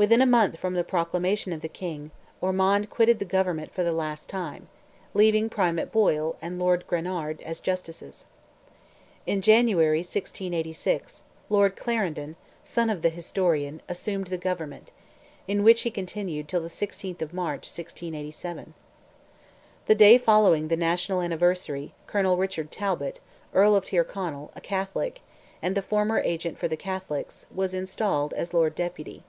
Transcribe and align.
Within 0.00 0.22
a 0.22 0.24
month 0.24 0.56
from 0.56 0.72
the 0.72 0.82
proclamation 0.82 1.52
of 1.52 1.60
the 1.60 1.68
King, 1.68 2.10
Ormond 2.40 2.88
quitted 2.88 3.18
the 3.18 3.26
government 3.26 3.70
for 3.70 3.82
the 3.82 3.92
last 3.92 4.30
time, 4.30 4.66
leaving 5.12 5.50
Primate 5.50 5.92
Boyle, 5.92 6.36
and 6.40 6.58
Lord 6.58 6.86
Granard, 6.86 7.42
as 7.42 7.60
Justices. 7.60 8.24
In 9.26 9.42
January, 9.42 9.98
1686, 9.98 11.22
Lord 11.50 11.76
Clarendon, 11.76 12.36
son 12.64 12.88
of 12.88 13.02
the 13.02 13.10
historian, 13.10 13.82
assumed 13.90 14.28
the 14.28 14.38
government, 14.38 14.90
in 15.46 15.62
which 15.62 15.82
he 15.82 15.90
continued, 15.90 16.48
till 16.48 16.62
the 16.62 16.68
16th 16.68 17.20
of 17.20 17.34
March, 17.34 17.64
1687. 17.68 18.72
The 19.84 19.94
day 19.94 20.16
following 20.16 20.68
the 20.68 20.78
national 20.78 21.20
anniversary, 21.20 21.92
Colonel 22.06 22.38
Richard 22.38 22.70
Talbot, 22.70 23.20
Earl 23.52 23.76
of 23.76 23.84
Tyrconnell, 23.84 24.50
a 24.56 24.62
Catholic, 24.62 25.20
and 25.60 25.74
the 25.74 25.82
former 25.82 26.20
agent 26.20 26.56
for 26.58 26.68
the 26.68 26.76
Catholics, 26.78 27.44
was 27.54 27.74
installed 27.74 28.32
as 28.32 28.54
Lord 28.54 28.74
Deputy. 28.74 29.24